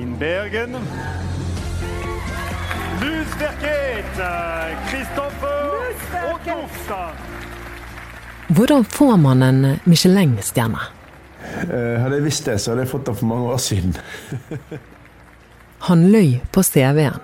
In 0.00 0.18
Bergen. 0.18 0.76
Lysverket, 3.02 4.16
Kristoffer 4.88 5.70
Ottoftad. 6.34 7.12
Hvordan 8.48 8.84
får 8.84 9.16
man 9.16 9.42
en 9.42 9.76
Michelin-stjerne? 9.84 10.78
Eh, 11.72 12.00
hadde 12.00 12.14
jeg 12.14 12.24
visst 12.24 12.48
det, 12.48 12.56
så 12.58 12.72
hadde 12.72 12.86
jeg 12.86 12.92
fått 12.94 13.10
den 13.10 13.18
for 13.18 13.28
mange 13.28 13.52
år 13.52 13.60
siden. 13.60 13.92
Han 15.90 16.06
løy 16.14 16.38
på 16.52 16.64
CV-en 16.64 17.20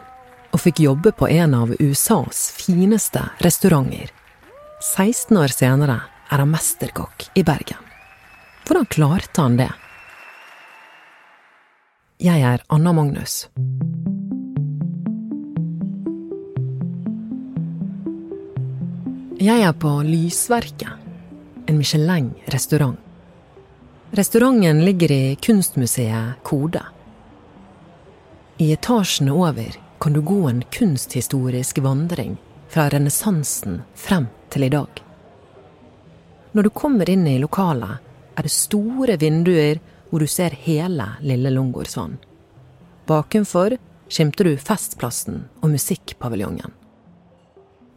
og 0.53 0.61
fikk 0.61 0.85
jobbe 0.85 1.15
på 1.17 1.31
en 1.33 1.57
av 1.57 1.73
USAs 1.81 2.51
fineste 2.61 3.25
restauranter. 3.41 4.13
16 4.85 5.33
år 5.41 5.57
senere 5.57 5.99
er 6.29 6.45
han 6.45 6.53
mesterkokk 6.53 7.31
i 7.35 7.43
Bergen. 7.45 7.81
Hvordan 8.69 8.89
klarte 8.93 9.41
han 9.41 9.61
det? 9.65 9.73
Jeg 12.17 12.41
er 12.41 12.63
Anna 12.73 12.95
Magnus. 12.97 13.51
Jeg 19.37 19.61
er 19.61 19.75
på 19.77 19.91
Lysverket, 20.01 20.95
en 21.69 21.77
Michelin-restaurant. 21.77 22.97
Restauranten 24.17 24.81
ligger 24.85 25.13
i 25.13 25.37
kunstmuseet 25.37 26.41
Kode. 26.43 26.81
I 28.65 28.71
etasjene 28.73 29.37
over 29.37 29.77
kan 30.01 30.17
du 30.17 30.23
gå 30.25 30.49
en 30.49 30.63
kunsthistorisk 30.73 31.83
vandring 31.85 32.39
fra 32.73 32.89
renessansen 32.89 33.83
frem 33.93 34.31
til 34.49 34.65
i 34.65 34.73
dag. 34.73 35.03
Når 36.53 36.63
du 36.63 36.73
kommer 36.73 37.13
inn 37.13 37.29
i 37.29 37.37
lokalet, 37.45 38.01
er 38.37 38.49
det 38.49 38.57
store 38.57 39.19
vinduer 39.21 39.85
hvor 40.11 40.23
du 40.23 40.27
ser 40.31 40.55
hele 40.67 41.09
Lille 41.21 41.51
Lungårdsvann. 41.51 42.17
Bakenfor 43.07 43.77
skimter 44.09 44.49
du 44.49 44.57
Festplassen 44.59 45.45
og 45.63 45.73
musikkpaviljongen. 45.75 46.73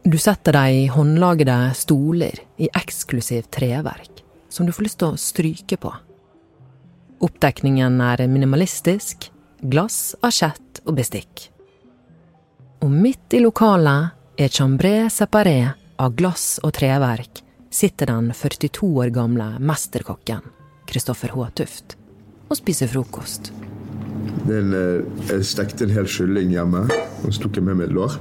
Du 0.10 0.18
setter 0.18 0.56
deg 0.56 0.76
i 0.76 0.86
håndlagede 0.90 1.58
stoler 1.78 2.40
i 2.58 2.70
eksklusivt 2.74 3.52
treverk, 3.54 4.24
som 4.50 4.66
du 4.66 4.74
får 4.74 4.88
lyst 4.88 5.00
til 5.02 5.14
å 5.14 5.20
stryke 5.20 5.78
på. 5.78 5.92
Oppdekningen 7.20 8.00
er 8.02 8.24
minimalistisk, 8.32 9.28
glass, 9.60 10.16
asjett 10.24 10.80
og 10.86 10.96
bestikk. 11.02 11.50
Og 12.80 12.94
midt 12.94 13.36
i 13.36 13.44
lokalet, 13.44 14.16
er 14.40 14.48
chambré 14.56 15.10
separé 15.12 15.74
av 16.00 16.14
glass 16.16 16.62
og 16.64 16.72
treverk, 16.78 17.42
sitter 17.70 18.08
den 18.08 18.32
42 18.32 18.88
år 19.04 19.12
gamle 19.12 19.50
mesterkokken 19.60 20.46
Kristoffer 20.88 21.36
H. 21.36 21.50
Tuft 21.60 21.99
og 22.50 22.58
spiser 22.58 22.90
frokost. 22.92 23.52
Den, 24.50 24.74
eh, 24.74 25.06
jeg 25.30 25.46
stekte 25.46 25.86
en 25.86 25.94
hel 25.94 26.08
kylling 26.10 26.52
hjemme, 26.54 26.82
og 26.90 27.30
så 27.34 27.44
tok 27.44 27.60
jeg 27.60 27.66
med 27.68 27.78
meg 27.80 27.90
et 27.90 27.96
lår. 27.96 28.18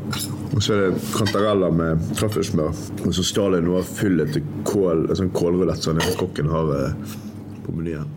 Og 0.52 0.60
så 0.62 0.74
er 0.74 0.84
det 0.84 1.02
kantareller 1.14 1.72
med 1.72 2.04
trøffelsmør. 2.18 2.76
Og 3.06 3.14
så 3.16 3.24
stjal 3.24 3.56
jeg 3.56 3.64
noe 3.64 3.80
av 3.80 3.88
fyllet 3.88 4.34
til 4.36 4.44
kål, 4.68 5.08
en 5.08 5.20
sånn 5.22 5.32
kålrulett 5.32 5.82
som 5.84 6.00
kokken 6.20 6.50
har 6.52 6.72
eh, 6.76 7.16
på 7.64 7.74
menyen. 7.76 8.08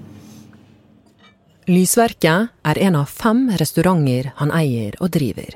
Lysverket 1.71 2.49
er 2.65 2.79
en 2.87 2.97
av 2.99 3.09
fem 3.09 3.45
restauranter 3.61 4.31
han 4.41 4.51
eier 4.51 4.97
og 4.99 5.11
driver. 5.13 5.55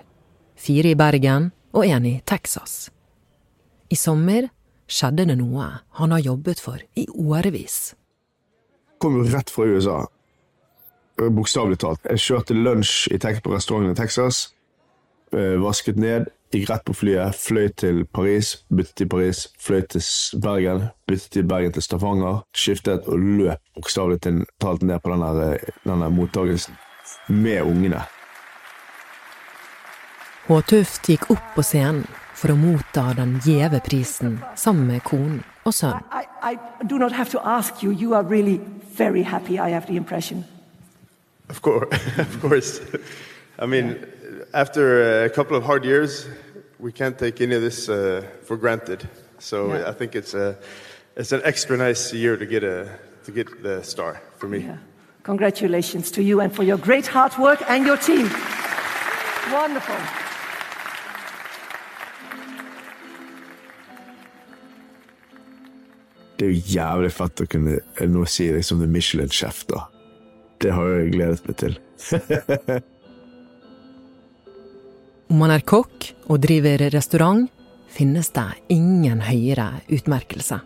Fire 0.56 0.94
i 0.94 0.98
Bergen 0.98 1.50
og 1.76 1.88
en 1.90 2.06
i 2.08 2.20
Texas. 2.24 2.90
I 3.92 3.98
sommer 4.00 4.48
skjedde 4.88 5.26
det 5.28 5.38
noe 5.42 5.68
han 6.00 6.14
har 6.14 6.24
jobbet 6.24 6.62
for 6.62 6.80
i 6.96 7.08
årevis. 7.10 7.96
Kom 9.02 9.18
jo 9.20 9.26
rett 9.28 9.52
fra 9.52 9.66
USA. 9.68 10.06
Bokstavelig 11.16 11.80
talt. 11.80 12.02
Jeg 12.10 12.20
kjørte 12.20 12.56
lunsj 12.58 13.14
i 13.16 13.20
tek 13.24 13.44
på 13.44 13.54
restauranten 13.54 13.94
i 13.94 14.00
Texas. 14.00 14.52
eh, 15.34 15.56
Vasket 15.62 15.98
ned, 16.00 16.28
gikk 16.52 16.70
rett 16.70 16.84
på 16.86 16.94
flyet, 16.94 17.36
fløy 17.36 17.70
til 17.76 18.06
Paris, 18.06 18.66
byttet 18.70 18.96
til 18.96 19.10
Paris, 19.10 19.48
fløy 19.60 19.82
til 19.90 20.02
Bergen, 20.42 20.90
byttet 21.08 21.32
til 21.32 21.48
Bergen 21.48 21.72
til 21.72 21.84
Stavanger, 21.84 22.44
skiftet 22.56 23.08
og 23.08 23.20
løp 23.20 23.60
bokstavelig 23.76 24.20
talt 24.62 24.84
ned 24.84 25.00
på 25.00 25.12
denne, 25.12 25.58
denne 25.84 26.10
mottagelsen 26.10 26.76
med 27.28 27.62
ungene. 27.62 28.04
Håtuft 30.48 31.08
gikk 31.10 31.32
opp 31.34 31.56
på 31.56 31.64
scenen 31.66 32.06
for 32.36 32.54
å 32.54 32.60
motta 32.60 33.08
den 33.18 33.40
gjeve 33.44 33.80
prisen 33.82 34.38
sammen 34.56 34.92
med 34.92 35.02
konen 35.08 35.40
og 35.66 35.74
sønnen. 35.74 36.04
Of 41.50 41.62
course, 41.62 41.88
of 42.18 42.42
course. 42.42 42.82
I 43.60 43.66
mean, 43.66 44.06
after 44.54 45.24
a 45.26 45.30
couple 45.30 45.56
of 45.58 45.64
hard 45.64 45.86
years, 45.86 46.28
we 46.80 46.92
can't 46.92 47.18
take 47.18 47.40
any 47.42 47.56
of 47.56 47.62
this 47.62 47.88
uh, 47.90 48.24
for 48.44 48.58
granted. 48.58 49.08
So 49.40 49.74
Yeah. 49.74 49.90
I 49.90 49.94
think 49.94 50.16
it's 50.16 50.34
a, 50.34 50.56
it's 51.16 51.32
an 51.32 51.42
extra 51.44 51.78
nice 51.78 52.14
year 52.14 52.38
to 52.38 52.46
get 52.46 52.64
a 52.64 52.88
to 53.26 53.32
get 53.32 53.64
the 53.64 53.82
star 53.84 54.22
for 54.38 54.48
me. 54.48 54.60
Yeah. 54.60 54.78
Congratulations 55.24 56.12
to 56.12 56.22
you 56.22 56.42
and 56.42 56.54
for 56.54 56.64
your 56.64 56.78
great 56.78 57.08
hard 57.08 57.36
work 57.38 57.62
and 57.70 57.86
your 57.86 57.98
team. 57.98 58.30
Wonderful. 59.52 59.96
Det 66.40 66.46
er 66.46 66.52
jo 66.52 66.62
jævlig 66.76 67.12
fett 67.16 67.42
å 67.42 67.46
kunne 67.48 67.78
nå 68.12 68.26
si 68.28 68.50
liksom 68.52 68.82
The 68.84 68.88
Michelin-sjef, 68.92 69.64
da. 69.72 69.86
Det 70.64 70.72
har 70.74 70.88
jeg 70.90 71.12
gledet 71.16 71.48
meg 71.48 71.58
til. 71.60 71.78
Om 75.32 75.42
man 75.42 75.52
er 75.56 75.66
kokk 75.66 76.12
og 76.30 76.42
driver 76.44 76.86
restaurant, 76.94 77.50
finnes 77.90 78.30
det 78.36 78.48
ingen 78.74 79.22
høyere 79.26 79.82
utmerkelse. 79.90 80.60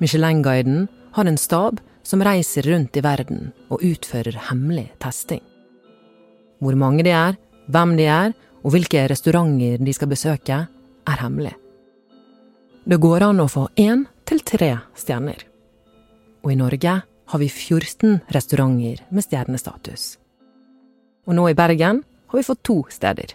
Michelin-guiden 0.00 0.88
har 1.16 1.28
en 1.28 1.38
stab 1.40 1.80
som 2.06 2.22
reiser 2.22 2.66
rundt 2.70 2.96
i 2.96 3.02
verden 3.04 3.50
og 3.68 3.82
utfører 3.84 4.36
hemmelig 4.48 4.90
testing. 5.02 5.42
Hvor 6.62 6.76
mange 6.78 7.04
de 7.04 7.12
er, 7.12 7.36
hvem 7.68 7.96
de 7.98 8.06
er, 8.08 8.34
og 8.62 8.72
hvilke 8.74 9.04
restauranter 9.10 9.82
de 9.82 9.92
skal 9.94 10.10
besøke, 10.10 10.58
er 11.06 11.20
hemmelig. 11.22 11.54
Det 12.86 12.98
går 13.02 13.26
an 13.26 13.42
å 13.42 13.50
få 13.50 13.66
én 13.78 14.06
til 14.26 14.42
tre 14.46 14.72
stjerner. 14.98 15.42
Og 16.46 16.52
i 16.54 16.58
Norge 16.58 16.94
har 17.26 17.38
vi 17.38 17.48
14 17.48 18.18
restauranter 18.28 19.02
med 19.08 19.24
stjernestatus. 19.24 20.18
Og 21.26 21.34
nå 21.34 21.48
i 21.50 21.54
Bergen 21.58 22.02
har 22.26 22.38
vi 22.38 22.46
fått 22.46 22.62
to 22.62 22.84
steder. 22.90 23.34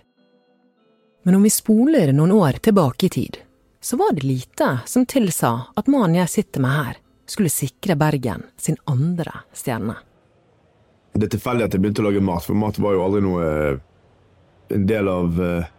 Men 1.23 1.35
om 1.35 1.43
vi 1.43 1.49
spoler 1.49 2.13
noen 2.13 2.31
år 2.31 2.61
tilbake 2.63 3.05
i 3.05 3.09
tid, 3.09 3.37
så 3.81 3.97
var 3.97 4.13
det 4.13 4.23
lite 4.23 4.79
som 4.85 5.05
tilsa 5.05 5.51
at 5.75 5.89
mannen 5.91 6.21
jeg 6.21 6.29
sitter 6.29 6.63
med 6.63 6.71
her, 6.71 6.97
skulle 7.25 7.49
sikre 7.49 7.95
Bergen 7.95 8.43
sin 8.57 8.77
andre 8.85 9.43
stjerne. 9.53 9.95
Det 11.13 11.27
er 11.27 11.33
tilfeldig 11.35 11.67
at 11.67 11.75
jeg 11.75 11.83
begynte 11.83 12.03
å 12.03 12.07
lage 12.07 12.23
mat, 12.23 12.45
for 12.47 12.57
mat 12.57 12.79
var 12.79 12.95
jo 12.95 13.03
aldri 13.03 13.21
noe 13.25 13.47
eh, 13.47 13.79
en 14.71 14.87
del 14.87 15.11
av 15.11 15.41
eh, 15.43 15.71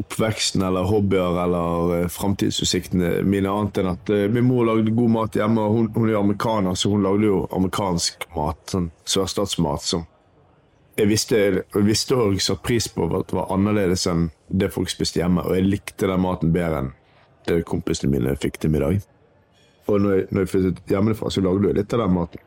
oppveksten 0.00 0.62
eller 0.66 0.88
hobbyer 0.90 1.36
eller 1.44 1.92
eh, 1.98 2.08
framtidsutsiktene 2.10 3.20
mine, 3.22 3.50
annet 3.50 3.78
enn 3.78 3.92
at 3.92 4.10
eh, 4.10 4.26
min 4.32 4.46
mor 4.48 4.66
lagde 4.66 4.94
god 4.94 5.12
mat 5.14 5.38
hjemme. 5.38 5.68
Hun, 5.70 5.92
hun 5.94 6.08
er 6.10 6.18
amerikaner, 6.18 6.74
så 6.74 6.90
hun 6.90 7.06
lagde 7.06 7.30
jo 7.30 7.44
amerikansk 7.54 8.26
mat, 8.34 8.60
sånn 8.72 8.90
sørstatsmat 9.08 9.86
som 9.86 10.08
jeg 10.94 11.10
visste, 11.10 11.38
jeg 11.74 11.86
visste 11.86 12.14
og 12.14 12.36
satte 12.42 12.62
pris 12.62 12.86
på 12.86 13.06
at 13.08 13.30
det 13.30 13.34
var 13.34 13.50
annerledes 13.54 14.06
enn 14.10 14.28
det 14.46 14.70
folk 14.74 14.90
spiste 14.92 15.18
hjemme, 15.18 15.42
og 15.42 15.56
jeg 15.56 15.66
likte 15.66 16.06
den 16.06 16.22
maten 16.22 16.52
bedre 16.54 16.84
enn 16.84 16.92
det 17.48 17.64
kompisene 17.68 18.12
mine 18.12 18.36
fikk 18.40 18.60
til 18.62 18.72
middag. 18.72 19.00
Og 19.90 20.00
når 20.00 20.14
jeg, 20.14 20.26
når 20.30 20.44
jeg 20.44 20.50
flyttet 20.52 20.92
hjemmefra, 20.94 21.30
så 21.30 21.42
lagde 21.44 21.68
jeg 21.68 21.78
litt 21.80 21.96
av 21.96 22.04
den 22.04 22.14
maten. 22.14 22.44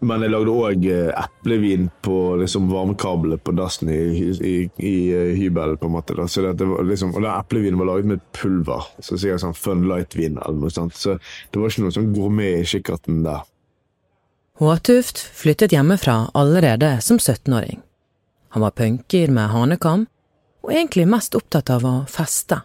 Men 0.00 0.22
jeg 0.22 0.30
lagde 0.30 0.52
òg 0.54 0.84
eplevin 1.18 1.88
på 2.06 2.16
liksom, 2.38 2.68
varmekablene 2.70 3.40
på 3.42 3.54
dassen 3.58 3.90
i, 3.90 3.98
i, 4.30 4.54
i 4.78 4.94
eh, 5.10 5.32
hybelen. 5.34 5.78
på 5.80 5.88
en 5.88 5.96
måte. 5.96 6.14
Da. 6.14 6.28
Så 6.30 6.44
det, 6.44 6.52
det 6.60 6.68
var 6.70 6.86
liksom, 6.86 7.16
og 7.16 7.24
den 7.24 7.32
eplevinen 7.32 7.80
var 7.80 7.90
laget 7.90 8.12
med 8.12 8.22
pulver, 8.36 8.86
så 9.02 9.18
sikkert 9.18 9.42
sånn 9.42 9.58
Fun 9.58 9.82
Light-vin 9.90 10.38
eller 10.38 10.60
noe 10.62 10.70
sånt. 10.70 10.94
Så 10.94 11.16
det 11.18 11.58
var 11.58 11.72
ikke 11.72 11.88
noe 11.88 11.96
sånn 11.96 12.12
gourmet 12.14 12.60
i 12.60 12.68
kikkerten 12.68 13.24
der. 13.26 13.42
Håtuft 14.58 15.18
flyttet 15.38 15.74
hjemmefra 15.74 16.28
allerede 16.34 16.96
som 17.02 17.18
17-åring. 17.18 17.82
Han 18.54 18.64
var 18.64 18.74
punker 18.78 19.30
med 19.34 19.50
hanekam, 19.52 20.06
og 20.62 20.72
egentlig 20.72 21.04
mest 21.10 21.36
opptatt 21.38 21.70
av 21.70 21.84
å 21.86 21.94
feste. 22.10 22.62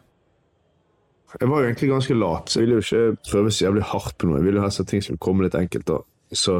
Jeg 1.39 1.49
var 1.49 1.61
jo 1.61 1.69
egentlig 1.69 1.89
ganske 1.89 2.15
lat, 2.17 2.49
så 2.49 2.59
jeg 2.59 2.67
ville 2.67 2.79
jo 2.79 2.85
ikke 2.85 3.29
prøve 3.29 3.51
så 3.53 3.65
jævlig 3.67 3.85
hardt 3.89 4.17
på 4.17 4.29
noe. 4.29 4.39
Jeg 4.39 4.47
ville 4.47 4.61
jo 4.61 4.65
helst 4.65 4.81
at 4.83 4.89
ting 4.89 5.01
skulle 5.05 5.21
komme 5.21 5.45
litt 5.45 5.57
enkelt. 5.57 5.85
da. 5.89 5.99
Så 6.33 6.59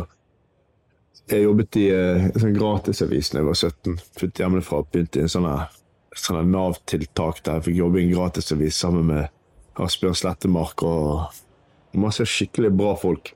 jeg 1.32 1.46
jobbet 1.46 1.78
i 1.80 1.86
eh, 1.94 2.26
en 2.30 2.42
sånn 2.42 2.58
gratisavis 2.58 3.32
da 3.32 3.40
jeg 3.40 3.48
var 3.48 3.60
17. 3.60 4.02
Flyttet 4.18 4.44
hjemmefra 4.44 4.82
og 4.82 4.90
begynte 4.92 5.22
i 5.22 5.26
en 5.26 5.32
sånn 5.32 6.52
Nav-tiltak 6.52 7.42
der 7.46 7.58
jeg 7.58 7.68
fikk 7.70 7.80
jobbe 7.80 8.02
i 8.02 8.04
en 8.08 8.14
gratisavis 8.14 8.78
sammen 8.78 9.08
med 9.10 9.82
Asbjørn 9.82 10.18
Slettemark 10.20 10.84
og 10.86 11.98
masse 11.98 12.26
skikkelig 12.28 12.74
bra 12.76 12.94
folk. 13.00 13.34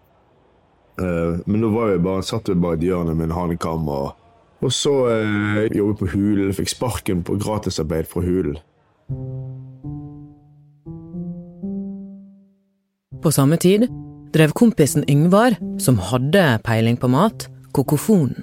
Eh, 1.02 1.40
men 1.46 1.64
da 1.64 1.72
var 1.74 1.94
jeg 1.94 2.04
bare, 2.06 2.26
satt 2.26 2.50
jeg 2.52 2.62
bare 2.62 2.80
i 2.82 2.92
et 2.92 3.14
med 3.14 3.30
en 3.30 3.38
hanekam 3.38 3.90
og 3.90 4.16
Og 4.58 4.72
så 4.74 4.92
eh, 5.14 5.68
jobbet 5.78 6.00
på 6.00 6.08
Hulen. 6.16 6.54
Fikk 6.54 6.72
sparken 6.72 7.20
på 7.22 7.36
gratisarbeid 7.38 8.08
fra 8.10 8.24
Hulen. 8.26 8.58
På 13.22 13.30
samme 13.32 13.60
tid 13.62 13.86
drev 14.34 14.56
kompisen 14.58 15.06
Yngvar, 15.10 15.60
som 15.78 16.00
hadde 16.02 16.58
peiling 16.66 16.98
på 16.98 17.08
mat, 17.08 17.46
Kokofonen. 17.78 18.42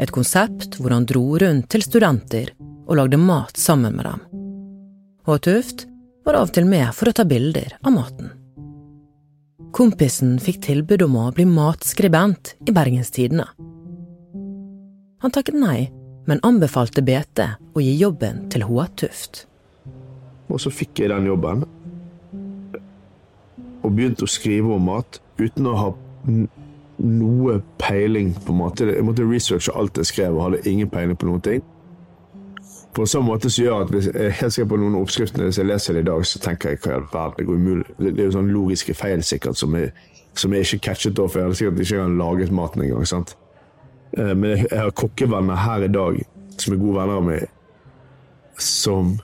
Et 0.00 0.10
konsept 0.10 0.80
hvor 0.80 0.90
han 0.90 1.06
dro 1.06 1.22
rundt 1.38 1.68
til 1.70 1.84
studenter 1.86 2.50
og 2.58 2.98
lagde 2.98 3.20
mat 3.20 3.56
sammen 3.60 3.94
med 3.94 4.08
dem. 4.08 4.26
Og 5.30 5.38
Tuft 5.46 5.86
var 6.26 6.40
av 6.40 6.48
og 6.48 6.54
til 6.56 6.66
med 6.66 6.90
for 6.96 7.10
å 7.10 7.14
ta 7.14 7.26
bilder 7.28 7.76
av 7.80 7.94
maten. 7.94 8.32
Kompisen 9.76 10.34
fikk 10.42 10.64
tilbud 10.66 11.04
om 11.06 11.14
å 11.20 11.28
bli 11.34 11.46
matskribent 11.46 12.56
i 12.66 12.74
Bergens 12.74 13.12
Tidende. 13.14 13.46
Han 15.22 15.30
takket 15.30 15.54
nei, 15.54 15.90
men 16.26 16.42
anbefalte 16.46 17.04
BT 17.06 17.46
å 17.76 17.84
gi 17.84 17.94
jobben 18.00 18.48
til 18.50 18.66
H. 18.66 18.86
Tuft. 19.04 19.44
Og 20.50 20.58
så 20.58 20.72
fikk 20.74 21.04
jeg 21.04 21.12
den 21.12 21.28
jobben. 21.30 21.62
Og 23.80 23.92
begynte 23.94 24.26
å 24.26 24.30
skrive 24.30 24.74
om 24.74 24.90
mat 24.90 25.20
uten 25.38 25.70
å 25.70 25.76
ha 25.78 25.92
noe 27.00 27.60
peiling 27.80 28.34
på 28.44 28.52
en 28.52 28.58
måte. 28.60 28.88
Jeg 28.88 29.04
måtte 29.04 29.26
researche 29.26 29.74
alt 29.76 29.98
jeg 29.98 30.10
skrev, 30.10 30.36
og 30.36 30.48
hadde 30.48 30.64
ingen 30.68 30.90
peiling 30.90 31.18
på 31.18 31.28
noen 31.28 31.44
ting. 31.44 31.62
På 32.94 33.04
en 33.04 33.10
sånn 33.10 33.24
måte 33.24 33.50
så 33.52 33.62
gjør 33.62 33.84
at 33.84 33.92
hvis 33.94 34.08
jeg 34.10 34.34
helt 34.40 34.72
på 34.72 34.78
noen 34.80 34.98
oppskriftene 34.98 35.46
hvis 35.46 35.60
jeg 35.60 35.68
leser 35.68 35.96
det 35.96 36.02
i 36.04 36.08
dag, 36.10 36.24
så 36.26 36.40
tenker 36.42 36.72
jeg 36.72 36.80
hva 36.82 36.90
i 36.90 36.96
all 36.98 37.06
verden, 37.12 37.36
det 37.38 37.46
går 37.46 37.60
umulig. 37.60 37.86
Det 38.00 38.10
er 38.16 38.26
jo 38.26 38.34
sånn 38.34 38.50
logiske 38.50 38.96
feil 38.98 39.22
sikkert 39.26 39.60
som 39.60 39.76
jeg, 39.78 39.92
som 40.34 40.54
jeg 40.54 40.66
ikke 40.66 40.82
catchet 40.90 41.16
da, 41.16 41.28
for 41.28 41.40
jeg 41.40 41.48
hadde 41.48 41.60
sikkert 41.60 41.84
ikke 41.86 42.10
laget 42.18 42.52
maten 42.54 42.84
engang. 42.84 43.06
sant? 43.06 43.36
Eh, 44.18 44.34
men 44.34 44.56
jeg, 44.56 44.66
jeg 44.66 44.82
har 44.82 44.94
kokkevenner 44.98 45.64
her 45.64 45.86
i 45.86 45.92
dag 45.94 46.20
som 46.58 46.74
er 46.74 46.82
gode 46.82 46.98
venner 46.98 47.20
av 47.20 47.26
meg, 47.30 47.48
som 48.60 49.16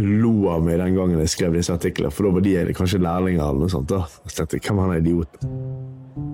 lo 0.00 0.36
av 0.48 0.64
meg 0.64 0.80
den 0.80 0.96
gangen 0.96 1.20
jeg 1.20 1.34
skrev 1.34 1.58
disse 1.58 1.74
artiklene, 1.74 2.10
for 2.10 2.26
da 2.26 2.36
var 2.38 2.48
de 2.48 2.76
kanskje 2.76 3.02
lærlinger 3.02 3.44
eller 3.44 3.66
noe 3.66 3.72
sånt. 3.76 3.92
da. 3.92 4.06
Så 4.24 4.40
tenkte 4.40 4.56
jeg, 4.56 4.70
hvem 4.70 4.80
er 4.80 4.88
han 4.88 5.02
idioten? 5.04 6.31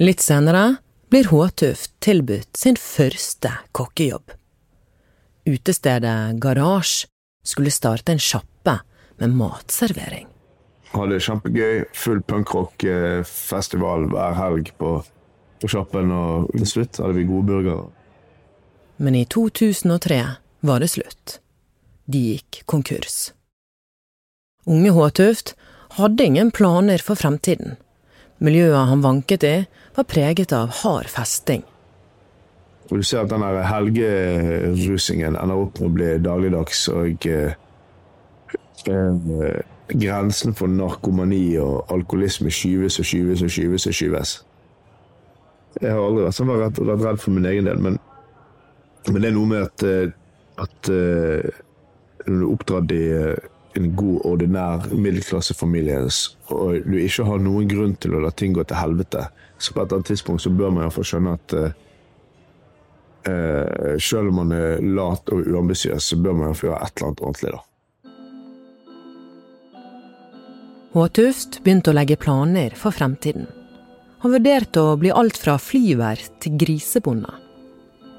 Litt 0.00 0.20
senere 0.20 0.76
blir 1.12 1.26
Håtuft 1.28 1.90
tilbudt 2.00 2.56
sin 2.56 2.78
første 2.80 3.50
kokkejobb. 3.76 4.30
Utestedet 5.44 6.38
Garasje 6.40 7.10
skulle 7.44 7.72
starte 7.74 8.14
en 8.14 8.22
sjappe 8.22 8.78
med 9.20 9.34
matservering. 9.36 10.24
Hadde 10.94 11.18
det 11.18 11.26
kjempegøy. 11.26 11.82
Full 11.92 12.22
punkrock-festival 12.32 14.08
hver 14.14 14.38
helg 14.38 14.70
på, 14.80 14.94
på 15.60 15.70
sjappen, 15.74 16.08
og 16.16 16.48
til 16.56 16.72
slutt 16.72 17.02
hadde 17.02 17.18
vi 17.18 17.26
gode 17.28 17.50
burgere. 17.52 17.84
Men 18.96 19.20
i 19.20 19.26
2003 19.28 20.22
var 20.64 20.80
det 20.80 20.90
slutt. 20.94 21.36
De 22.08 22.24
gikk 22.30 22.62
konkurs. 22.64 23.34
Unge 24.64 24.96
Håtuft 24.96 25.54
hadde 26.00 26.24
ingen 26.24 26.56
planer 26.56 27.04
for 27.04 27.20
fremtiden. 27.20 27.76
Miljøet 28.40 28.88
han 28.88 29.02
vanket 29.04 29.44
i, 29.44 29.56
var 29.96 30.06
preget 30.08 30.54
av 30.56 30.72
hard 30.80 31.10
festing. 31.12 31.64
Og 32.90 32.98
Du 32.98 33.02
ser 33.06 33.22
at 33.22 33.30
den 33.30 33.44
helgerusingen 33.44 35.36
ender 35.36 35.60
opp 35.60 35.78
med 35.78 35.86
å 35.86 35.94
bli 35.94 36.08
dagligdags, 36.24 36.88
og 36.90 37.26
eh, 37.28 37.52
eh, 38.90 39.60
grensen 39.92 40.56
for 40.58 40.72
narkomani 40.72 41.44
og 41.62 41.92
alkoholisme 41.92 42.50
skyves 42.50 42.98
og 42.98 43.06
skyves 43.06 43.44
og 43.46 43.52
skyves. 43.52 43.86
og 43.86 43.94
skyves. 43.94 44.34
Jeg 45.80 45.92
har 45.94 46.02
aldri 46.02 46.24
vært, 46.24 46.34
sånn, 46.34 46.50
slett 46.50 47.04
redd 47.04 47.22
for 47.22 47.36
min 47.36 47.46
egen 47.46 47.68
del, 47.68 47.78
men, 47.78 48.00
men 49.06 49.22
det 49.22 49.30
er 49.30 49.36
noe 49.36 49.50
med 49.52 49.68
at, 49.68 49.84
eh, 49.86 50.10
at 50.60 50.90
uh, 50.90 51.60
når 52.26 52.34
du 52.34 52.42
er 52.42 52.50
oppdratt 52.50 52.94
i 52.96 53.04
en 53.78 53.96
god, 53.96 54.20
ordinær 54.26 54.88
middelklassefamilie, 54.90 56.00
og 56.50 56.86
du 56.86 56.96
ikke 56.98 57.26
har 57.28 57.38
noen 57.42 57.68
grunn 57.70 57.94
til 58.02 58.16
å 58.16 58.24
la 58.24 58.32
ting 58.34 58.54
gå 58.56 58.64
til 58.66 58.80
helvete, 58.80 59.28
så 59.58 59.72
på 59.72 59.82
et 59.82 59.86
eller 59.86 60.00
annet 60.00 60.10
tidspunkt 60.10 60.42
så 60.42 60.50
bør 60.54 60.74
man 60.74 60.86
iallfall 60.86 61.06
skjønne 61.06 61.36
at 61.38 61.56
uh, 61.60 61.70
selv 64.00 64.32
om 64.32 64.40
man 64.42 64.54
er 64.56 64.80
lat 64.82 65.30
og 65.30 65.46
uambisiøs, 65.46 66.12
så 66.12 66.18
bør 66.18 66.38
man 66.38 66.48
iallfall 66.48 66.70
gjøre 66.70 66.80
et 66.86 66.94
eller 66.96 67.10
annet 67.10 67.24
ordentlig, 67.28 67.52
da. 67.54 67.64
Håtuft 70.90 71.60
begynte 71.62 71.92
å 71.92 71.94
legge 71.94 72.18
planer 72.18 72.74
for 72.74 72.90
fremtiden. 72.90 73.46
Han 74.24 74.32
vurderte 74.34 74.82
å 74.82 74.96
bli 74.98 75.12
alt 75.14 75.38
fra 75.38 75.54
flyvert 75.62 76.40
til 76.42 76.56
grisebonde. 76.58 77.30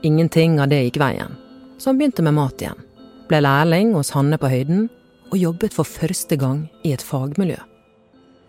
Ingenting 0.07 0.55
av 0.63 0.71
det 0.71 0.79
gikk 0.85 1.01
veien, 1.01 1.35
så 1.77 1.91
han 1.91 1.99
begynte 1.99 2.23
med 2.23 2.37
mat 2.39 2.63
igjen. 2.63 2.79
Ble 3.27 3.41
lærling 3.43 3.91
hos 3.97 4.13
Hanne 4.15 4.39
på 4.39 4.49
Høyden, 4.49 4.87
og 5.31 5.37
jobbet 5.39 5.75
for 5.75 5.87
første 5.87 6.37
gang 6.39 6.65
i 6.83 6.93
et 6.95 7.03
fagmiljø. 7.03 7.59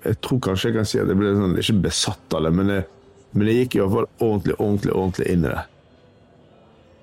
Jeg 0.02 0.19
tror 0.25 0.40
kanskje 0.43 0.70
jeg 0.70 0.76
kan 0.81 0.88
si 0.88 0.99
at 0.99 1.11
jeg 1.11 1.19
ble 1.19 1.34
sånn, 1.37 1.58
ikke 1.62 1.82
besatt 1.84 2.34
av 2.34 2.46
det, 2.46 2.55
men 2.58 2.73
jeg, 2.75 2.87
men 3.32 3.50
jeg 3.50 3.61
gikk 3.62 3.76
i 3.76 3.82
hvert 3.82 3.93
fall 3.94 4.08
ordentlig, 4.29 4.56
ordentlig, 4.58 4.94
ordentlig 4.94 5.29
inn 5.31 5.44
i 5.46 5.52
det. 5.52 5.67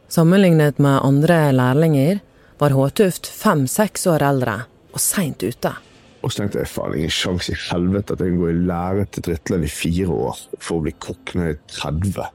Sammenlignet 0.09 0.81
med 0.81 0.99
andre 1.05 1.37
lærlinger 1.55 2.19
var 2.59 2.75
Håtuft 2.75 3.29
fem-seks 3.31 4.07
år 4.11 4.25
eldre 4.25 4.55
og 4.91 4.99
seint 4.99 5.45
ute. 5.45 5.71
Og 6.19 6.33
så 6.33 6.41
tenkte 6.41 6.59
jeg 6.59 6.71
faen, 6.73 6.97
ingen 6.97 7.13
sjanse 7.13 7.53
i 7.53 7.61
helvete 7.69 8.15
at 8.15 8.23
jeg 8.23 8.33
kan 8.33 8.41
gå 8.41 8.49
i 8.51 8.57
lære 8.67 9.05
til 9.13 9.25
Dritland 9.29 9.63
i 9.63 9.71
fire 9.71 10.17
år 10.27 10.41
for 10.57 10.79
å 10.79 10.83
bli 10.83 10.95
kokk 10.99 11.35
når 11.37 11.47
jeg 11.47 11.55
er 11.55 11.61
30. 11.77 12.27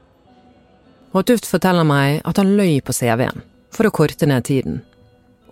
Håtuft 1.15 1.51
forteller 1.51 1.85
meg 1.87 2.23
at 2.25 2.41
han 2.41 2.55
løy 2.57 2.79
på 2.81 2.95
CV-en 2.95 3.45
for 3.75 3.87
å 3.87 3.93
korte 3.93 4.25
ned 4.27 4.47
tiden. 4.47 4.81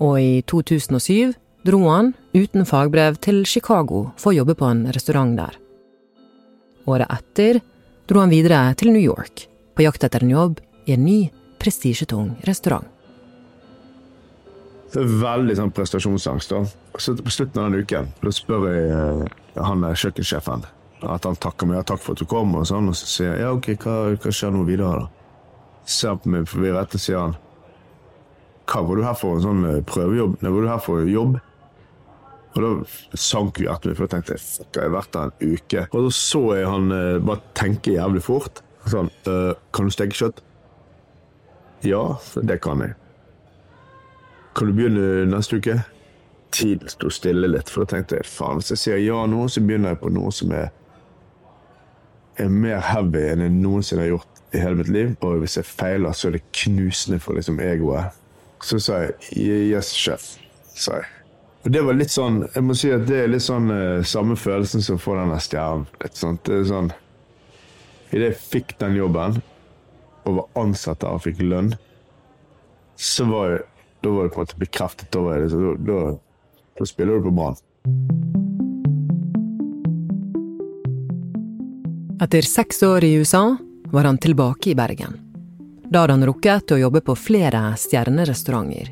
Og 0.01 0.17
i 0.19 0.41
2007 0.49 1.35
dro 1.63 1.80
han 1.88 2.12
uten 2.36 2.65
fagbrev 2.68 3.18
til 3.24 3.44
Chicago 3.48 4.10
for 4.19 4.33
å 4.33 4.38
jobbe 4.42 4.56
på 4.60 4.68
en 4.68 4.83
restaurant 4.92 5.38
der. 5.38 5.56
Året 6.83 7.12
etter 7.13 7.62
dro 8.10 8.19
han 8.19 8.33
videre 8.33 8.65
til 8.80 8.92
New 8.92 9.04
York 9.04 9.45
på 9.74 9.86
jakt 9.86 10.04
etter 10.04 10.25
en 10.25 10.33
jobb 10.33 10.60
i 10.86 10.98
en 10.98 11.06
ny, 11.06 11.31
prestisjetung 11.63 12.33
restaurant. 12.44 12.89
Det 14.94 15.01
er 15.01 15.13
veldig 15.24 15.56
sånn 15.57 15.71
prestasjonsangst. 15.74 16.51
da. 16.51 16.65
Så 17.00 17.15
På 17.15 17.31
slutten 17.31 17.63
av 17.63 17.71
den 17.71 17.81
uken 17.81 18.12
da 18.21 18.31
spør 18.31 18.68
jeg 18.69 18.92
eh, 18.92 19.63
han 19.63 19.83
er 19.88 19.98
kjøkkensjefen 19.98 20.68
at 21.04 21.25
han 21.27 21.36
takker 21.36 21.68
meg 21.68 21.80
ja, 21.81 21.83
takk 21.83 22.00
for 22.00 22.15
at 22.15 22.21
du 22.21 22.27
kom, 22.30 22.54
og 22.56 22.68
sånn, 22.68 22.88
og 22.88 22.95
så 22.95 23.07
sier 23.10 23.33
jeg 23.33 23.42
ja, 23.44 23.50
ok, 23.51 23.74
hva, 23.83 23.95
hva 24.15 24.31
skjer 24.31 24.53
nå 24.55 24.62
videre, 24.67 25.01
da? 25.03 25.08
Ser 25.84 26.15
på 26.15 26.32
meg 26.32 26.46
forvirret 26.48 26.96
og 26.96 27.01
sier 27.03 27.20
han 27.20 27.34
hva 28.63 28.79
var 28.88 28.96
du 28.96 29.03
her 29.03 29.17
for 29.20 29.36
en 29.36 29.43
sånn 29.43 29.65
eh, 29.67 29.82
prøvejobb? 29.84 30.38
Nei, 30.39 30.51
var 30.53 30.63
du 30.63 30.70
her 30.72 30.84
for 30.84 31.10
jobb? 31.10 31.39
Og 32.53 32.62
da 32.62 33.17
sank 33.17 33.57
jo 33.57 33.65
hjertet 33.65 33.89
mitt, 33.89 33.98
for 33.98 34.05
da 34.05 34.15
tenkte 34.15 34.36
jeg 34.36 34.43
fuck, 34.45 34.69
jeg 34.77 34.86
har 34.86 34.93
vært 34.93 35.13
der 35.15 35.31
en 35.31 35.53
uke. 35.55 35.86
Og 35.89 36.10
så 36.10 36.12
så 36.17 36.41
jeg 36.60 36.69
han 36.69 36.91
eh, 36.93 37.22
bare 37.25 37.41
tenke 37.57 37.95
jævlig 37.95 38.22
fort. 38.25 38.62
Sånn, 38.89 39.10
«Øh, 39.31 39.53
kan 39.74 39.88
du 39.88 39.93
steke 39.95 40.17
kjøtt? 40.17 40.43
Ja, 41.88 42.03
det 42.36 42.60
kan 42.63 42.83
jeg. 42.83 42.93
Kan 44.55 44.69
du 44.69 44.75
begynne 44.77 45.25
neste 45.31 45.57
uke? 45.57 45.79
Tiden 46.53 46.91
sto 46.91 47.10
stille 47.10 47.50
litt, 47.50 47.72
for 47.72 47.83
da 47.83 47.95
tenkte 47.95 48.19
jeg 48.19 48.29
faen, 48.29 48.60
hvis 48.60 48.74
jeg 48.75 48.81
sier 48.83 49.01
ja 49.01 49.24
nå, 49.25 49.48
så 49.50 49.63
begynner 49.63 49.95
jeg 49.95 50.03
på 50.03 50.12
noe 50.13 50.29
som 50.36 50.53
er, 50.53 50.69
er 52.38 52.51
mer 52.53 52.83
heavy 52.86 53.24
enn 53.31 53.41
jeg 53.41 53.55
noensinne 53.55 54.05
har 54.05 54.13
gjort 54.13 54.43
i 54.53 54.62
hele 54.62 54.77
mitt 54.83 54.91
liv. 54.93 55.15
Og 55.25 55.41
hvis 55.41 55.57
jeg 55.57 55.65
feiler, 55.65 56.13
så 56.13 56.29
er 56.29 56.38
det 56.38 56.45
knusende 56.53 57.17
for 57.24 57.39
liksom 57.39 57.57
egoet. 57.63 58.13
Så 58.63 58.79
sa 58.83 59.01
jeg 59.07 59.74
yes, 59.74 59.89
sjef, 59.98 60.36
sa 60.77 61.01
jeg. 61.01 61.23
Og 61.63 61.72
det 61.72 61.79
var 61.79 61.96
litt 61.96 62.12
sånn 62.12 62.41
Jeg 62.43 62.63
må 62.67 62.75
si 62.75 62.89
at 62.91 63.05
det 63.08 63.22
er 63.24 63.29
litt 63.32 63.46
sånn 63.46 63.72
uh, 63.72 64.03
samme 64.03 64.36
følelsen 64.39 64.84
som 64.84 65.00
å 65.00 65.03
få 65.03 65.15
denne 65.15 65.39
stjernen. 65.39 65.88
Litt 66.03 66.20
det 66.48 66.58
er 66.60 66.70
sånn 66.70 66.91
Idet 68.13 68.27
jeg 68.27 68.41
fikk 68.41 68.75
den 68.77 68.93
jobben, 68.93 69.39
og 70.29 70.36
var 70.38 70.62
ansatt 70.62 71.00
der 71.01 71.15
og 71.15 71.24
fikk 71.24 71.39
lønn, 71.41 71.72
så 72.93 73.25
var 73.25 73.48
det 73.50 73.62
da 74.03 74.12
var 74.12 74.27
det 74.27 74.29
på 74.36 74.41
en 74.41 74.43
måte 74.43 74.60
bekreftet. 74.60 75.12
Da, 75.12 75.22
var 75.24 75.39
det, 75.39 75.50
så 75.50 75.58
da, 75.58 75.74
da, 75.88 76.13
da 76.77 76.86
spiller 76.86 77.17
du 77.17 77.25
på 77.25 77.32
Brann. 77.34 77.55
Etter 82.22 82.46
seks 82.48 82.84
år 82.84 83.03
i 83.03 83.13
USA 83.17 83.58
var 83.96 84.03
han 84.03 84.17
tilbake 84.17 84.70
i 84.70 84.75
Bergen. 84.75 85.17
Da 85.89 86.03
hadde 86.03 86.20
han 86.20 86.25
rukket 86.27 86.75
å 86.75 86.82
jobbe 86.84 87.01
på 87.05 87.15
flere 87.15 87.63
stjernerestauranter, 87.79 88.91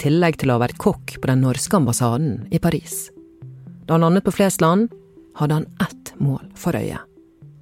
tillegg 0.00 0.40
til 0.40 0.50
å 0.50 0.56
ha 0.56 0.64
vært 0.64 0.80
kokk 0.80 1.18
på 1.20 1.30
den 1.30 1.44
norske 1.44 1.76
ambassaden 1.76 2.48
i 2.50 2.60
Paris. 2.62 3.08
Da 3.86 3.96
han 3.96 4.04
landet 4.06 4.26
på 4.26 4.34
Flesland, 4.34 4.90
hadde 5.38 5.60
han 5.60 5.68
ett 5.82 6.12
mål 6.18 6.44
for 6.58 6.76
øye 6.76 6.98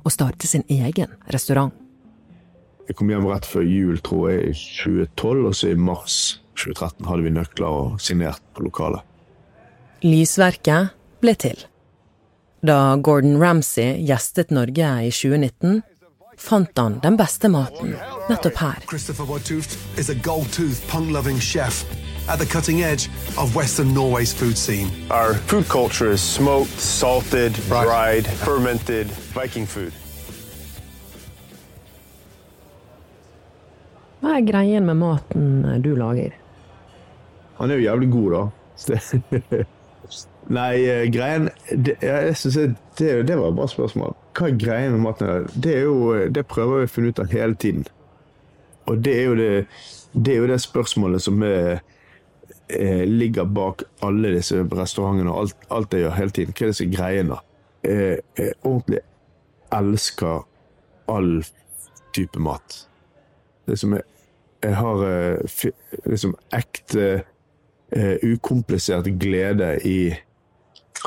å 0.07 0.13
starte 0.13 0.49
sin 0.49 0.65
egen 0.73 1.13
restaurant. 1.35 1.75
Jeg 2.89 2.97
kom 2.97 3.11
hjem 3.13 3.27
rett 3.29 3.45
før 3.45 3.67
jul, 3.69 3.99
tror 4.01 4.31
jeg, 4.31 4.49
i 4.49 4.55
2012, 4.57 5.43
og 5.51 5.57
så 5.59 5.73
i 5.73 5.77
mars 5.77 6.17
2013 6.57 7.09
hadde 7.11 7.27
vi 7.27 7.35
nøkler 7.37 7.81
og 7.83 8.01
signert 8.01 8.43
på 8.57 8.65
lokalet. 8.65 9.05
Lysverket 10.07 10.95
ble 11.21 11.35
til. 11.37 11.61
Da 12.65 12.97
Gordon 12.97 13.37
Ramsay 13.43 14.01
gjestet 14.09 14.51
Norge 14.55 14.89
i 15.05 15.13
2019, 15.13 15.83
fant 16.39 16.81
han 16.81 16.99
den 17.03 17.19
beste 17.19 17.51
maten 17.51 17.95
nettopp 18.31 18.57
her. 18.63 18.79
At 22.29 22.39
the 22.39 22.47
cutting 22.47 22.83
edge 22.83 23.09
of 23.39 23.57
Western 23.57 23.95
Norway's 23.95 24.35
food 24.35 24.59
scene. 24.59 24.91
Our 25.11 25.35
food 25.35 25.67
culture 25.69 26.11
is 26.13 26.21
smoked, 26.21 26.79
salted, 26.79 27.55
dried, 27.55 28.27
fermented 28.27 29.07
Viking 29.33 29.67
food. 29.67 29.93
Hva 34.21 34.37
er 34.37 34.45
greien 34.45 34.85
med 34.85 34.99
maten 34.99 35.81
du 35.81 35.95
lager? 35.97 36.35
Han 37.59 37.71
er 37.71 37.79
jo 37.79 37.87
jævlig 37.87 38.11
god, 38.13 38.31
da. 38.35 39.65
Nei, 40.59 40.75
eh, 40.85 41.05
greien 41.13 41.49
det, 41.71 41.97
jeg 42.03 42.37
synes 42.37 42.57
jeg, 42.57 42.75
det, 42.99 43.13
det 43.29 43.37
var 43.39 43.49
et 43.51 43.57
bra 43.57 43.67
spørsmål. 43.69 44.15
Hva 44.37 44.49
er 44.49 44.59
greien 44.61 44.95
med 44.95 45.05
maten? 45.05 45.49
Det, 45.55 45.75
er 45.77 45.87
jo, 45.89 46.29
det 46.29 46.45
prøver 46.49 46.83
vi 46.83 46.89
å 46.89 46.93
finne 46.93 47.13
ut 47.13 47.23
av 47.23 47.33
hele 47.33 47.57
tiden. 47.57 47.87
Og 48.89 49.01
det 49.05 49.15
er 49.21 49.27
jo 49.27 49.37
det, 49.39 49.51
det, 50.13 50.35
er 50.35 50.39
jo 50.43 50.51
det 50.53 50.61
spørsmålet 50.65 51.25
som 51.25 51.43
er, 51.45 51.81
eh, 52.69 53.05
ligger 53.09 53.45
bak 53.45 53.85
alle 54.03 54.35
disse 54.37 54.63
restaurantene 54.63 55.33
og 55.33 55.41
alt, 55.41 55.57
alt 55.71 55.95
jeg 55.95 56.07
gjør 56.07 56.19
hele 56.19 56.37
tiden. 56.37 56.55
Hva 56.55 56.67
er 56.67 56.75
disse 56.75 56.91
greiene? 56.93 57.41
Eh, 57.83 58.19
jeg 58.39 58.55
ordentlig 58.63 59.03
elsker 59.75 60.47
all 61.09 61.33
type 62.17 62.41
mat. 62.41 62.79
Liksom 63.69 63.99
jeg, 63.99 64.07
jeg 64.63 64.77
har 64.77 65.05
eh, 65.09 65.67
liksom 66.07 66.35
ekte 66.57 67.09
eh, 67.93 68.17
ukomplisert 68.23 69.11
glede 69.21 69.77
i 69.87 70.01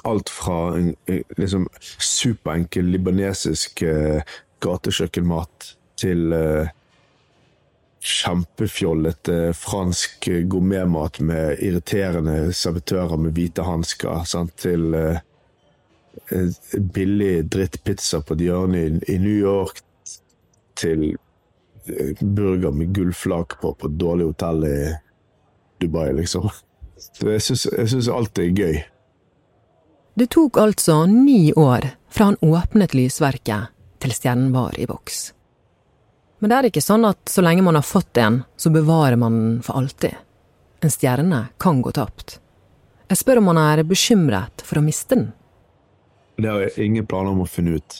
alt 0.08 0.30
fra 0.32 0.77
en 0.77 0.94
liksom 1.38 1.68
superenkel 2.00 2.94
libanesisk 2.94 3.84
eh, 3.84 4.22
gatekjøkkenmat 4.63 5.74
til 6.00 6.32
eh, 6.36 6.72
kjempefjollete 8.01 9.53
fransk 9.53 10.29
gourmetmat 10.43 11.20
med 11.20 11.60
irriterende 11.62 12.53
servitører 12.53 13.17
med 13.22 13.36
hvite 13.38 13.65
hansker, 13.65 14.25
til 14.58 14.96
eh, 14.98 15.20
eh, 16.34 16.79
billig 16.96 17.46
drittpizza 17.53 18.24
på 18.25 18.38
et 18.38 18.46
hjørne 18.48 18.81
i, 18.81 18.96
i 19.13 19.17
New 19.22 19.38
York, 19.38 19.84
til 20.75 21.12
eh, 21.86 22.17
burger 22.22 22.74
med 22.74 22.93
gullflak 22.96 23.60
på 23.62 23.74
på 23.74 23.91
et 23.91 24.00
dårlig 24.01 24.31
hotell 24.31 24.65
i 24.65 24.79
Dubai, 25.81 26.12
liksom. 26.13 26.50
Så 26.98 27.29
jeg 27.29 27.41
syns, 27.41 28.10
alt 28.10 28.38
er 28.38 28.50
gøy. 28.53 28.81
Det 30.17 30.27
tok 30.34 30.58
altså 30.58 31.05
ni 31.10 31.53
år 31.53 31.93
fra 32.12 32.31
han 32.31 32.38
åpnet 32.41 32.93
lysverket 32.98 33.72
til 34.01 34.13
stjernen 34.13 34.51
var 34.53 34.77
i 34.77 34.86
boks. 34.89 35.31
Men 36.41 36.50
det 36.50 36.57
er 36.57 36.67
ikke 36.71 36.81
sånn 36.81 37.05
at 37.05 37.29
så 37.29 37.43
lenge 37.45 37.62
man 37.62 37.77
har 37.77 37.86
fått 37.86 38.17
en, 38.17 38.41
så 38.57 38.71
bevarer 38.74 39.19
man 39.21 39.36
den 39.38 39.57
for 39.65 39.77
alltid. 39.77 40.17
En 40.81 40.89
stjerne 40.89 41.43
kan 41.62 41.83
gå 41.86 41.93
tapt. 41.93 42.39
Jeg 43.12 43.19
spør 43.19 43.43
om 43.43 43.51
han 43.51 43.60
er 43.62 43.83
bekymret 43.86 44.63
for 44.65 44.81
å 44.81 44.86
miste 44.86 45.19
den. 45.19 45.27
Det 46.41 46.50
har 46.50 46.63
jeg 46.65 46.88
ingen 46.88 47.05
planer 47.05 47.36
om 47.36 47.43
å 47.43 47.50
finne 47.50 47.77
ut. 47.77 48.00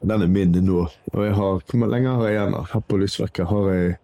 Den 0.00 0.24
er 0.24 0.32
min 0.32 0.56
nå. 0.64 0.86
Og 1.12 1.24
jeg 1.26 1.36
har, 1.36 1.60
hvor 1.60 1.92
lenge 1.92 2.16
har 2.16 2.28
jeg 2.30 2.38
igjen? 2.38 2.56
Her 2.72 2.84
på 2.88 3.00
Lysverket 3.02 3.50
har 3.50 3.70
jeg 3.74 3.96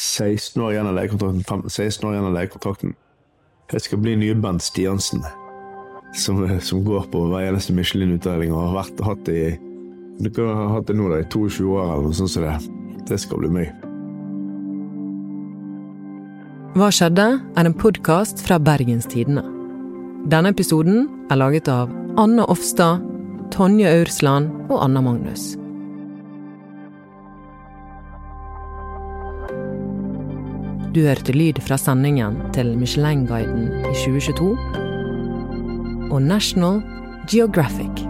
16 0.00 0.62
år 0.64 0.72
igjen 0.72 0.88
av 0.88 0.96
leiekontrakten. 0.96 1.44
15, 1.44 1.74
16 1.76 2.08
år 2.08 2.14
igjen 2.14 2.28
av 2.30 2.36
leiekontrakten. 2.38 2.94
Jeg 3.70 3.84
skal 3.84 4.00
bli 4.00 4.16
nye 4.16 4.58
Stiansen, 4.64 5.26
som, 6.16 6.40
som 6.64 6.84
går 6.84 7.10
på 7.12 7.26
hver 7.28 7.50
eneste 7.50 7.76
Michelin-utdeling 7.76 8.54
og 8.54 8.70
har 8.70 8.78
vært, 8.80 9.04
hatt 9.04 9.26
det 9.28 9.36
i 9.36 9.69
Du 10.20 10.28
kan 10.30 10.50
ha 10.52 10.66
hatt 10.74 10.90
det 10.90 10.98
nå 10.98 11.08
da, 11.08 11.22
i 11.22 11.28
22 11.32 11.70
år 11.72 11.94
eller 11.94 12.10
noe 12.10 12.16
sånt 12.18 12.34
som 12.34 12.44
det. 12.44 12.56
Det 13.08 13.16
skal 13.20 13.40
bli 13.40 13.48
meg. 13.54 13.70
Hva 16.76 16.90
skjedde? 16.92 17.24
er 17.58 17.64
en 17.66 17.74
podkast 17.74 18.42
fra 18.44 18.60
Bergens 18.60 19.08
Tidende. 19.10 19.42
Denne 20.30 20.52
episoden 20.52 21.08
er 21.32 21.40
laget 21.40 21.70
av 21.72 21.88
Anne 22.20 22.44
Offstad, 22.52 23.00
Tonje 23.50 23.88
Aursland 23.88 24.52
og 24.68 24.84
Anna 24.84 25.00
Magnus. 25.02 25.56
Du 30.92 31.00
hørte 31.06 31.32
lyd 31.32 31.62
fra 31.64 31.80
sendingen 31.80 32.36
til 32.52 32.76
Michelin-guiden 32.76 33.70
i 33.88 33.96
2022 34.04 34.52
og 36.10 36.22
National 36.22 36.82
Geographic. 37.30 38.09